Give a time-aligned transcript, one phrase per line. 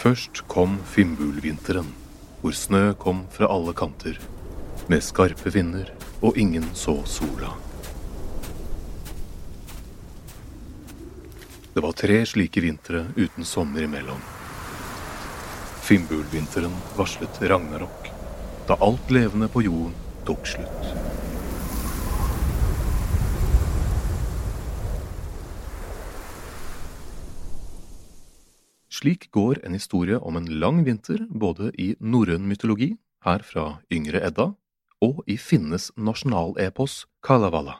[0.00, 1.90] Først kom Fimbulvinteren,
[2.40, 4.14] hvor snø kom fra alle kanter,
[4.88, 5.90] med skarpe vinder,
[6.24, 7.50] og ingen så sola.
[11.74, 14.24] Det var tre slike vintre uten sommer imellom.
[15.84, 18.08] Fimbulvinteren varslet ragnarok,
[18.72, 19.92] da alt levende på jorden
[20.24, 20.99] tok slutt.
[29.00, 34.20] Slik går en historie om en lang vinter både i norrøn mytologi, her fra Yngre
[34.26, 34.50] Edda,
[35.00, 37.78] og i finnes nasjonalepos Kalevala.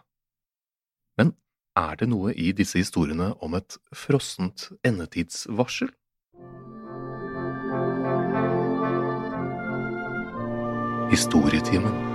[1.21, 1.35] Men
[1.77, 5.93] er det noe i disse historiene om et frossent endetidsvarsel?
[11.13, 12.10] Historietimen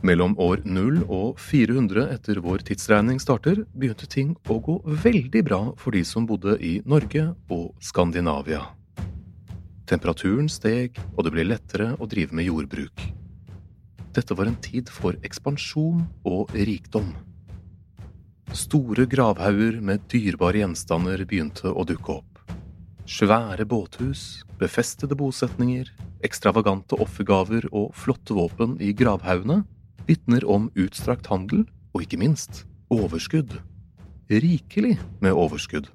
[0.00, 5.58] Mellom år 0 og 400 etter vår tidsregning starter, begynte ting å gå veldig bra
[5.76, 8.62] for de som bodde i Norge og Skandinavia.
[9.90, 13.02] Temperaturen steg, og det ble lettere å drive med jordbruk.
[14.16, 17.10] Dette var en tid for ekspansjon og rikdom.
[18.56, 22.40] Store gravhauger med dyrebare gjenstander begynte å dukke opp.
[23.04, 25.92] Svære båthus, befestede bosetninger,
[26.24, 29.60] ekstravagante offergaver og flotte våpen i gravhaugene
[30.10, 33.54] vitner om utstrakt handel og ikke minst overskudd.
[34.30, 35.90] Rikelig med overskudd.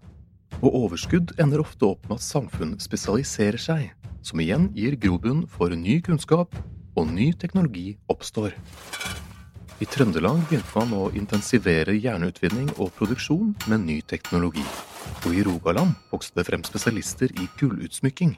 [0.62, 3.90] Og overskudd ender ofte opp med at samfunn spesialiserer seg,
[4.24, 6.56] som igjen gir grobunn for ny kunnskap,
[6.96, 8.56] og ny teknologi oppstår.
[9.84, 14.64] I Trøndelag begynte man å intensivere jernutvinning og produksjon med ny teknologi.
[15.28, 18.38] Og i Rogaland vokste det frem spesialister i gullutsmykking.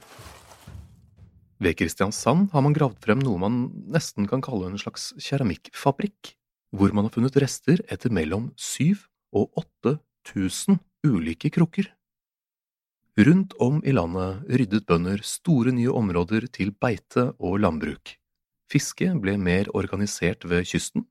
[1.58, 6.36] Ved Kristiansand har man gravd frem noe man nesten kan kalle en slags keramikkfabrikk,
[6.76, 11.90] hvor man har funnet rester etter mellom syv og åtte tusen ulike krukker.
[13.18, 18.14] Rundt om i landet ryddet bønder store nye områder til beite og landbruk.
[18.70, 21.08] Fiske ble mer organisert ved kysten,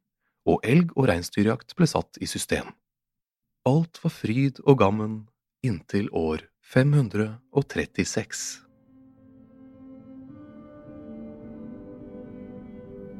[0.46, 2.70] og elg- og reinsdyrjakt ble satt i system.
[3.66, 5.26] Alt var fryd og gammen
[5.66, 8.65] inntil år 536.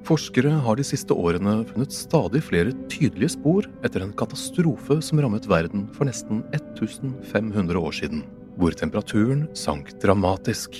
[0.07, 5.49] Forskere har de siste årene funnet stadig flere tydelige spor etter en katastrofe som rammet
[5.51, 8.21] verden for nesten 1500 år siden,
[8.55, 10.79] hvor temperaturen sank dramatisk.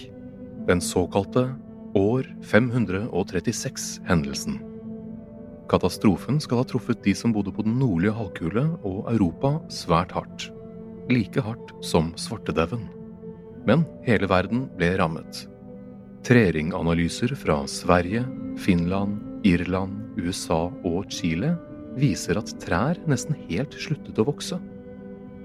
[0.69, 1.49] Den såkalte
[1.99, 4.61] år 536-hendelsen.
[5.67, 10.53] Katastrofen skal ha truffet de som bodde på den nordlige halvkule og Europa svært hardt.
[11.11, 12.87] Like hardt som svartedauden.
[13.67, 15.49] Men hele verden ble rammet.
[16.27, 18.25] Treringanalyser fra Sverige,
[18.59, 21.53] Finland, Irland, USA og Chile
[21.95, 24.59] viser at trær nesten helt sluttet å vokse.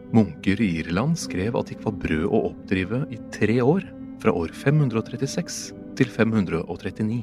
[0.10, 3.86] Munker i Irland skrev at det ikke var brød å oppdrive i tre år,
[4.24, 5.60] fra år 536
[6.02, 7.22] til 539.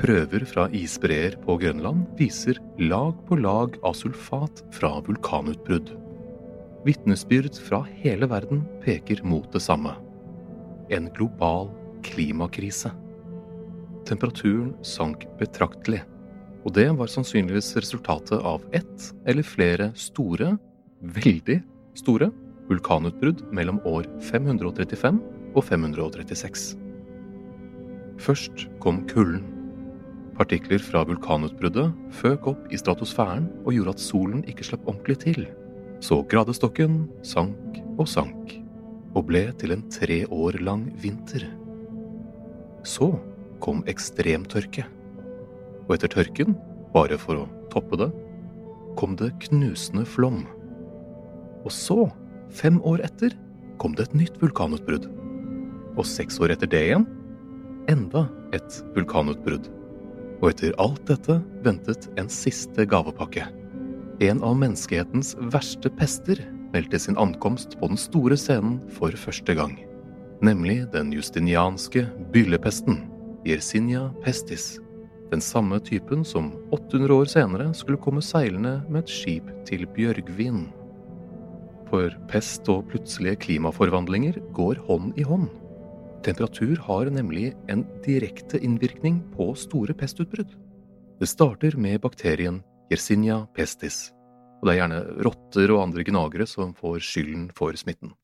[0.00, 5.94] Prøver fra isbreer på Grønland viser lag på lag av sulfat fra vulkanutbrudd.
[6.82, 9.94] Vitnesbyrd fra hele verden peker mot det samme.
[10.90, 11.70] En global
[12.06, 12.92] klimakrise.
[14.08, 16.02] Temperaturen sank betraktelig,
[16.64, 20.54] og det var sannsynligvis resultatet av ett eller flere store,
[21.00, 21.60] veldig
[21.98, 22.30] store,
[22.70, 25.20] vulkanutbrudd mellom år 535
[25.54, 26.66] og 536.
[28.20, 29.46] Først kom kulden.
[30.36, 35.44] Partikler fra vulkanutbruddet føk opp i stratosfæren og gjorde at solen ikke slapp ordentlig til.
[36.00, 38.54] Så gradestokken sank og sank,
[39.12, 41.44] og ble til en tre år lang vinter.
[42.86, 43.12] Så
[43.60, 44.86] kom ekstremtørke.
[45.86, 46.56] Og etter tørken,
[46.94, 48.10] bare for å toppe det,
[48.98, 50.42] kom det knusende flom.
[51.64, 52.08] Og så,
[52.50, 53.34] fem år etter,
[53.80, 55.08] kom det et nytt vulkanutbrudd.
[55.98, 57.06] Og seks år etter det igjen,
[57.90, 59.68] enda et vulkanutbrudd.
[60.40, 63.44] Og etter alt dette ventet en siste gavepakke.
[64.24, 66.40] En av menneskehetens verste pester
[66.74, 69.78] meldte sin ankomst på den store scenen for første gang.
[70.40, 73.02] Nemlig den justinianske byllepesten,
[73.44, 74.78] Yersinia pestis.
[75.28, 80.62] Den samme typen som 800 år senere skulle komme seilende med et skip til Bjørgvin.
[81.90, 85.50] For pest og plutselige klimaforvandlinger går hånd i hånd.
[86.24, 90.56] Temperatur har nemlig en direkte innvirkning på store pestutbrudd.
[91.20, 94.08] Det starter med bakterien Yersinia pestis,
[94.62, 98.16] og det er gjerne rotter og andre gnagere som får skylden for smitten.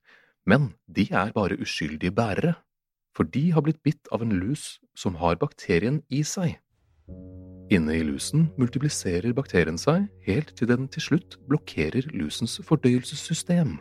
[0.46, 2.54] Men de er bare uskyldige bærere,
[3.16, 6.54] for de har blitt bitt av en lus som har bakterien i seg.
[7.72, 13.78] Inne i lusen multipliserer bakterien seg helt til den til slutt blokkerer lusens fordøyelsessystem.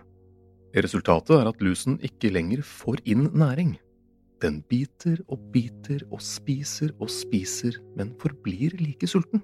[0.76, 3.76] Resultatet er at lusen ikke lenger får inn næring.
[4.42, 9.44] Den biter og biter og spiser og spiser, men forblir like sulten.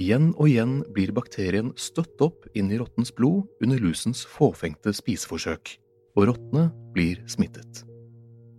[0.00, 5.76] Igjen og igjen blir bakterien støtt opp inn i rottens blod under lusens fåfengte spiseforsøk,
[6.16, 7.84] og rottene blir smittet.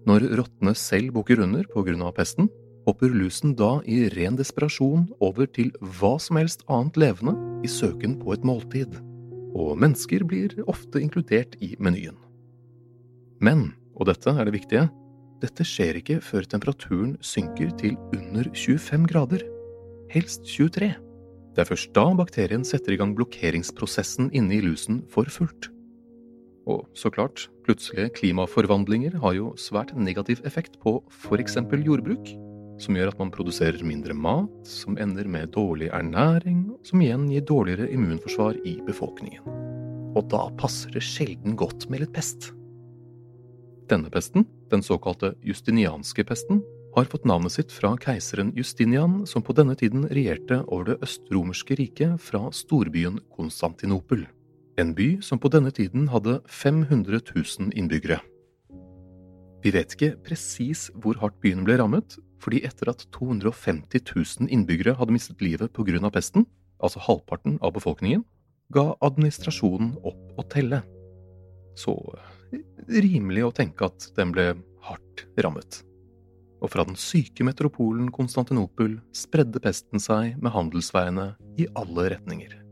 [0.10, 2.50] Når rottene selv bukker under på grunn av pesten,
[2.88, 8.18] hopper lusen da i ren desperasjon over til hva som helst annet levende i søken
[8.20, 8.98] på et måltid,
[9.54, 12.18] og mennesker blir ofte inkludert i menyen.
[13.44, 14.90] Men, og dette er det viktige,
[15.44, 19.44] dette skjer ikke før temperaturen synker til under 25 grader,
[20.14, 20.94] helst 23.
[21.54, 25.73] Det er først da bakterien setter i gang blokkeringsprosessen inne i lusen for fullt.
[26.70, 31.02] Og så klart, plutselige klimaforvandlinger har jo svært negativ effekt på
[31.36, 32.32] eksempel jordbruk,
[32.82, 37.46] som gjør at man produserer mindre mat, som ender med dårlig ernæring, som igjen gir
[37.48, 39.44] dårligere immunforsvar i befolkningen.
[40.14, 42.52] Og da passer det sjelden godt med litt pest.
[43.92, 46.64] Denne pesten, den såkalte justinianske pesten,
[46.96, 51.78] har fått navnet sitt fra keiseren Justinian, som på denne tiden regjerte over det østromerske
[51.80, 54.28] riket fra storbyen Konstantinopel.
[54.78, 58.18] En by som på denne tiden hadde 500 000 innbyggere.
[59.64, 64.98] Vi vet ikke presis hvor hardt byen ble rammet, fordi etter at 250 000 innbyggere
[64.98, 66.48] hadde mistet livet av pesten,
[66.82, 68.26] altså halvparten av befolkningen,
[68.74, 70.82] ga administrasjonen opp å telle.
[71.78, 71.94] Så
[72.90, 74.56] rimelig å tenke at den ble
[74.90, 75.84] hardt rammet.
[76.64, 82.63] Og fra den syke metropolen Konstantinopel spredde pesten seg med handelsveiene i alle retninger.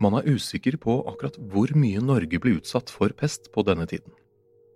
[0.00, 4.14] Man er usikker på akkurat hvor mye Norge ble utsatt for pest på denne tiden.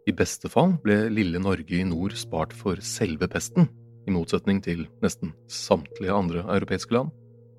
[0.09, 3.71] I beste fall ble lille Norge i nord spart for selve pesten,
[4.03, 7.13] i motsetning til nesten samtlige andre europeiske land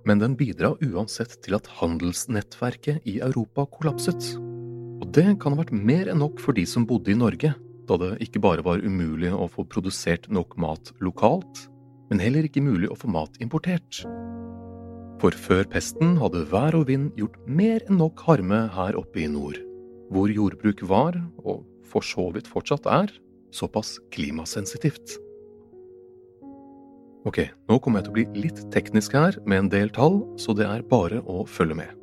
[0.08, 4.34] men den bidra uansett til at handelsnettverket i Europa kollapset.
[5.01, 7.53] Og det kan ha vært mer enn nok for de som bodde i Norge,
[7.88, 11.65] da det ikke bare var umulig å få produsert nok mat lokalt,
[12.12, 14.03] men heller ikke mulig å få mat importert.
[15.22, 19.29] For før pesten hadde vær og vind gjort mer enn nok harme her oppe i
[19.32, 19.60] nord,
[20.13, 23.12] hvor jordbruk var, og for så vidt fortsatt er,
[23.53, 25.20] såpass klimasensitivt.
[27.24, 27.39] Ok,
[27.70, 30.65] nå kommer jeg til å bli litt teknisk her med en del tall, så det
[30.67, 31.93] er bare å følge med.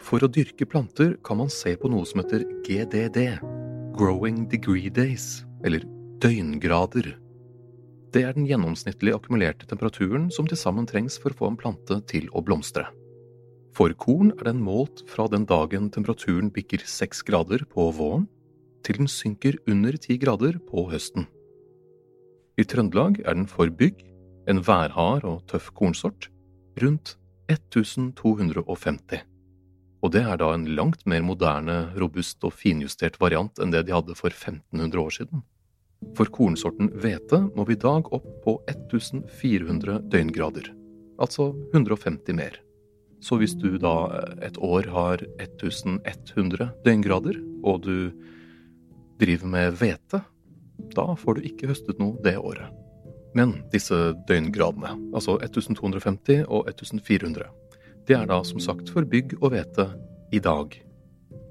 [0.00, 3.36] For å dyrke planter kan man se på noe som heter GDD,
[3.96, 5.84] Growing Degree Days, eller
[6.24, 7.12] døgngrader.
[8.14, 11.98] Det er den gjennomsnittlige akkumulerte temperaturen som til sammen trengs for å få en plante
[12.10, 12.86] til å blomstre.
[13.76, 18.24] For korn er den målt fra den dagen temperaturen bikker seks grader på våren,
[18.86, 21.26] til den synker under ti grader på høsten.
[22.56, 24.00] I Trøndelag er den for bygg,
[24.48, 26.30] en værhard og tøff kornsort,
[26.80, 27.16] rundt
[27.52, 29.26] 1250.
[30.04, 33.94] Og det er da en langt mer moderne, robust og finjustert variant enn det de
[33.96, 35.44] hadde for 1500 år siden.
[36.16, 40.70] For kornsorten hvete må vi i dag opp på 1400 døgngrader,
[41.20, 42.60] altså 150 mer.
[43.24, 48.12] Så hvis du da et år har 1100 døgngrader, og du
[49.20, 50.20] driver med hvete,
[50.92, 52.68] da får du ikke høstet noe det året.
[53.36, 53.96] Men disse
[54.28, 57.48] døgngradene, altså 1250 og 1400,
[58.06, 59.88] det er da som sagt for bygg og hvete
[60.32, 60.76] i dag.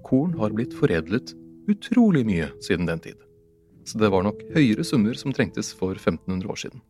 [0.06, 1.34] Korn har blitt foredlet
[1.70, 3.25] utrolig mye siden den tid.
[3.86, 6.82] Så det var nok høyere summer som trengtes for 1500 år siden.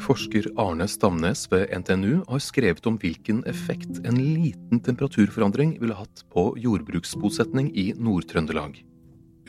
[0.00, 6.24] Forsker Arne Stamnes ved NTNU har skrevet om hvilken effekt en liten temperaturforandring ville hatt
[6.32, 8.80] på jordbruksbosetning i Nord-Trøndelag.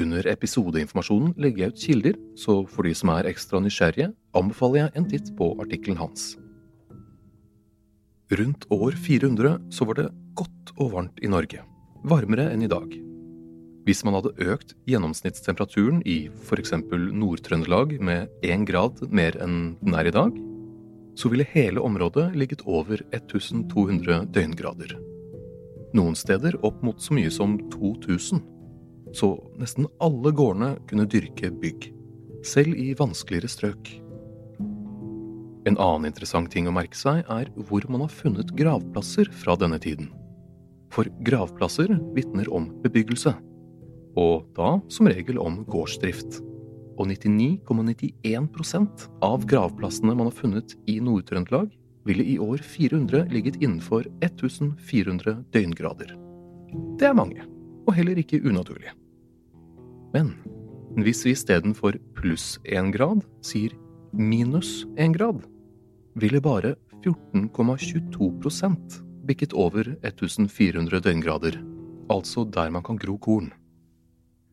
[0.01, 4.95] Under episodeinformasjonen legger jeg ut kilder, så for de som er ekstra nysgjerrige, anbefaler jeg
[4.95, 6.31] en titt på artikkelen hans.
[8.31, 11.65] Rundt år 400 så var det godt og varmt i Norge,
[12.07, 13.10] varmere enn i dag.
[13.87, 16.75] Hvis man hadde økt gjennomsnittstemperaturen i f.eks.
[16.91, 20.37] Nord-Trøndelag med én grad mer enn den er i dag,
[21.17, 24.93] så ville hele området ligget over 1200 døgngrader.
[25.97, 28.45] Noen steder opp mot så mye som 2000
[29.15, 31.89] så nesten alle gårdene kunne dyrke bygg,
[32.47, 33.91] selv i vanskeligere strøk.
[35.69, 39.77] En annen interessant ting å merke seg er hvor man har funnet gravplasser fra denne
[39.83, 40.09] tiden.
[40.91, 43.35] For gravplasser vitner om bebyggelse,
[44.19, 46.41] og da som regel om gårdsdrift.
[46.99, 51.71] Og 99,91% av gravplassene man har funnet i Nord-Trøndelag,
[52.05, 56.15] ville i år 400 ligget innenfor 1400 døgngrader.
[56.97, 57.45] Det er mange,
[57.87, 58.91] og heller ikke unaturlig.
[60.13, 60.33] Men
[60.99, 63.71] hvis vi istedenfor pluss én grad sier
[64.11, 65.45] minus én grad,
[66.19, 66.75] ville bare
[67.05, 71.61] 14,22% bikket over 1400 døgngrader,
[72.11, 73.51] altså der man kan gro korn.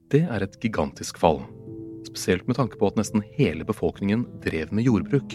[0.09, 1.43] Det er et gigantisk fall,
[2.07, 5.35] spesielt med tanke på at nesten hele befolkningen drev med jordbruk,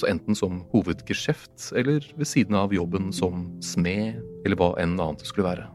[0.00, 4.16] så enten som hovedgeskjeft eller ved siden av jobben som smed
[4.46, 5.66] eller hva enn annet det skulle være.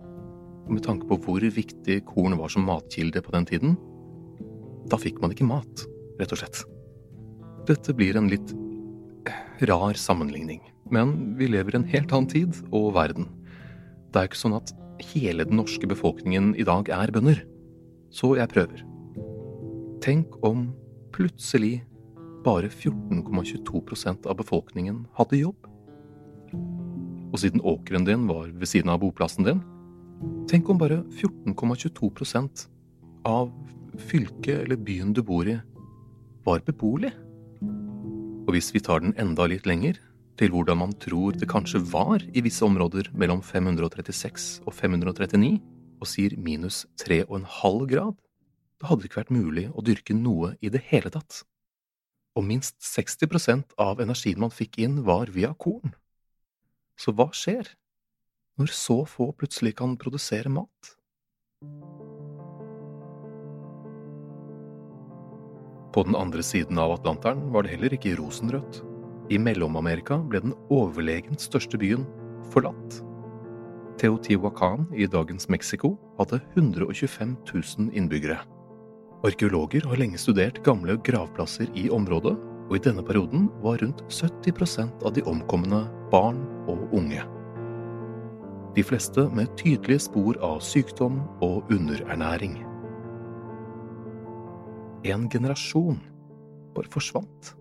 [0.65, 3.77] Og med tanke på hvor viktig korn var som matkilde på den tiden,
[4.89, 5.85] da fikk man ikke mat,
[6.17, 6.63] rett og slett.
[7.69, 8.55] Dette blir en litt
[9.69, 13.29] rar sammenligning, men vi lever i en helt annen tid og verden.
[14.09, 14.73] Det er ikke sånn at
[15.13, 17.45] hele den norske befolkningen i dag er bønder.
[18.13, 18.83] Så jeg prøver.
[20.03, 20.69] Tenk om
[21.13, 21.81] plutselig
[22.45, 25.67] bare 14,22% av befolkningen hadde jobb.
[27.29, 29.61] Og siden åkeren din var ved siden av boplassen din,
[30.49, 32.65] tenk om bare 14,22%
[33.29, 33.51] av
[34.09, 35.59] fylket eller byen du bor i,
[36.47, 37.11] var beboelig.
[38.47, 39.99] Og hvis vi tar den enda litt lenger,
[40.39, 45.59] til hvordan man tror det kanskje var i visse områder mellom 536 og 539,
[45.99, 48.17] og sier minus 3,5 grad,
[48.79, 51.43] da hadde det ikke vært mulig å dyrke noe i det hele tatt.
[52.39, 55.93] Og minst 60% av energien man fikk inn, var via korn.
[56.99, 57.73] Så hva skjer
[58.59, 60.95] når så få plutselig kan produsere mat?
[65.95, 68.83] På den andre siden av Atlanteren var det heller ikke rosenrødt.
[69.33, 72.05] I Mellom-Amerika ble den overlegent største byen
[72.53, 73.01] forlatt.
[73.99, 77.35] Teotihuacan i dagens Mexico hadde 125
[77.77, 78.39] 000 innbyggere.
[79.27, 82.37] Arkeologer har lenge studert gamle gravplasser i området,
[82.69, 86.39] og i denne perioden var rundt 70% av de omkomne barn
[86.71, 87.25] og unge.
[88.77, 92.61] De fleste med tydelige spor av sykdom og underernæring
[95.03, 95.99] en generasjon
[96.75, 97.55] bare forsvant.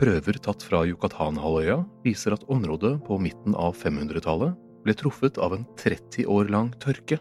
[0.00, 5.66] Prøver tatt fra Yucatan-halvøya viser at området på midten av 500-tallet ble truffet av en
[5.76, 7.18] 30 år lang tørke.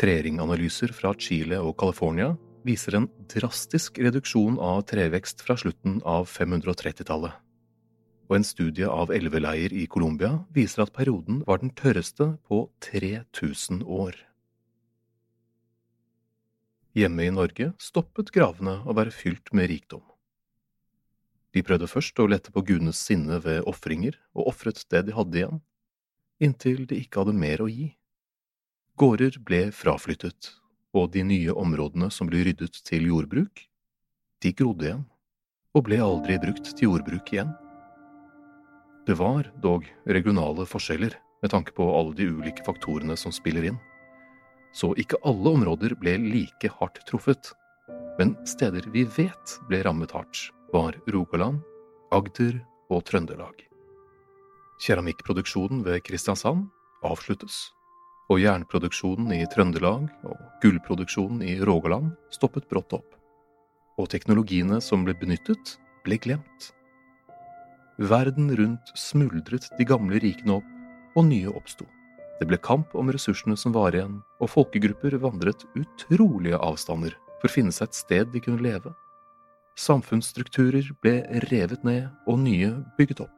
[0.00, 2.30] Treringanalyser fra Chile og California
[2.64, 7.36] viser en drastisk reduksjon av trevekst fra slutten av 530-tallet.
[8.32, 13.84] Og en studie av elveleier i Colombia viser at perioden var den tørreste på 3000
[13.84, 14.16] år.
[16.96, 20.06] Hjemme i Norge stoppet gravene å være fylt med rikdom.
[21.58, 25.40] De prøvde først å lette på gudenes sinne ved ofringer, og ofret det de hadde
[25.40, 25.56] igjen,
[26.38, 27.88] inntil de ikke hadde mer å gi.
[28.94, 30.52] Gårder ble fraflyttet,
[30.94, 33.64] og de nye områdene som ble ryddet til jordbruk,
[34.38, 35.00] de grodde igjen,
[35.74, 37.50] og ble aldri brukt til jordbruk igjen.
[39.08, 43.80] Det var dog regionale forskjeller med tanke på alle de ulike faktorene som spiller inn,
[44.70, 47.50] så ikke alle områder ble like hardt truffet,
[48.20, 51.60] men steder vi vet ble rammet hardt, var Rogaland,
[52.12, 52.58] Agder
[52.92, 53.64] og Trøndelag.
[54.84, 56.66] Keramikkproduksjonen ved Kristiansand
[57.04, 57.70] avsluttes,
[58.28, 63.16] og jernproduksjonen i Trøndelag og gullproduksjonen i Rogaland stoppet brått opp,
[63.96, 66.70] og teknologiene som ble benyttet, ble glemt.
[67.98, 70.74] Verden rundt smuldret de gamle rikene opp,
[71.16, 71.88] og nye oppsto.
[72.38, 77.56] Det ble kamp om ressursene som var igjen, og folkegrupper vandret utrolige avstander for å
[77.56, 78.92] finne seg et sted de kunne leve.
[79.78, 83.34] Samfunnsstrukturer ble revet ned og nye bygget opp.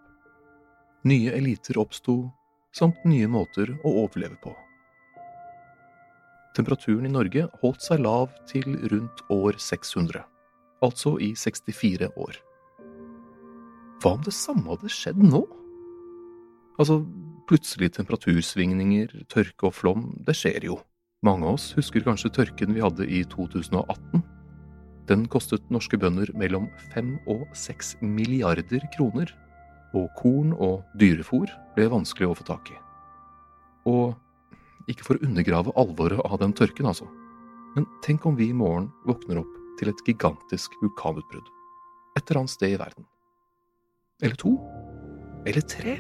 [1.04, 2.30] Nye eliter oppsto,
[2.73, 4.54] samt nye måter å overleve på.
[6.56, 10.25] Temperaturen i Norge holdt seg lav til rundt år 600,
[10.80, 12.40] altså i 64 år.
[14.00, 15.44] Hva om det samme hadde skjedd nå?
[16.80, 17.02] Altså,
[17.50, 20.80] plutselige temperatursvingninger, tørke og flom, det skjer jo.
[21.26, 24.25] Mange av oss husker kanskje tørken vi hadde i 2018.
[25.11, 29.31] Den kostet norske bønder mellom fem og seks milliarder kroner,
[29.90, 32.76] og korn og dyrefòr ble vanskelig å få tak i.
[33.90, 34.14] Og
[34.90, 37.11] ikke for å undergrave alvoret av den tørken, altså,
[37.75, 41.50] men tenk om vi i morgen våkner opp til et gigantisk vulkanutbrudd
[42.17, 43.07] et eller annet sted i verden.
[44.23, 44.55] Eller to?
[45.49, 45.97] Eller tre?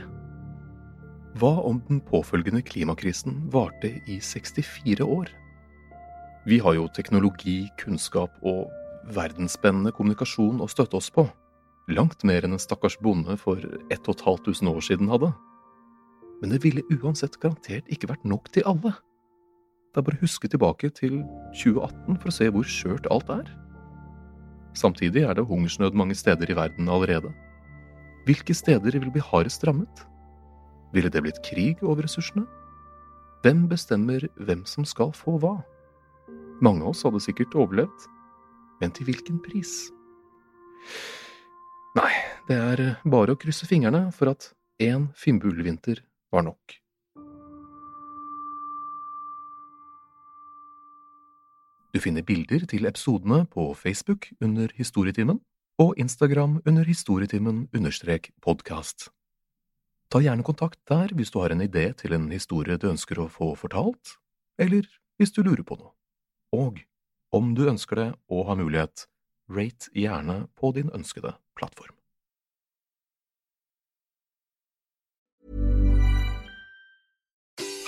[1.40, 5.30] Hva om den påfølgende klimakrisen varte i 64 år?
[6.48, 8.68] Vi har jo teknologi, kunnskap og
[9.14, 11.26] verdensspennende kommunikasjon å støtte oss på.
[11.90, 13.58] Langt mer enn en stakkars bonde for
[13.90, 15.32] 1500 år siden hadde.
[16.40, 18.94] Men det ville uansett garantert ikke vært nok til alle.
[19.90, 21.18] Det er bare å huske tilbake til
[21.58, 23.50] 2018 for å se hvor skjørt alt er.
[24.78, 27.32] Samtidig er det hungersnød mange steder i verden allerede.
[28.28, 30.04] Hvilke steder vil bli hardest rammet?
[30.94, 32.46] Ville det blitt krig over ressursene?
[33.42, 35.56] Hvem bestemmer hvem som skal få hva?
[36.60, 38.06] Mange av oss hadde sikkert overlevd,
[38.80, 39.90] men til hvilken pris?
[41.98, 42.12] Nei,
[42.48, 46.80] det er bare å krysse fingrene for at én finnbullvinter var nok.
[51.90, 55.40] Du finner bilder til episodene på Facebook under Historietimen
[55.82, 59.08] og Instagram under historietimen understrek podkast.
[60.10, 63.26] Ta gjerne kontakt der hvis du har en idé til en historie du ønsker å
[63.30, 64.16] få fortalt,
[64.58, 64.86] eller
[65.18, 65.92] hvis du lurer på noe.
[66.54, 66.78] Og
[67.32, 69.06] om du ønsker det og har mulighet,
[69.50, 71.94] rate gjerne på din ønskede plattform.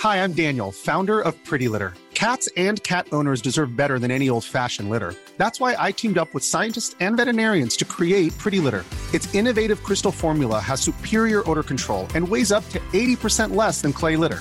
[0.03, 1.95] Hi, I'm Daniel, founder of Pretty Litter.
[2.15, 5.15] Cats and cat owners deserve better than any old fashioned litter.
[5.39, 8.85] That's why I teamed up with scientists and veterinarians to create Pretty Litter.
[9.13, 13.93] Its innovative crystal formula has superior odor control and weighs up to 80% less than
[13.93, 14.41] clay litter.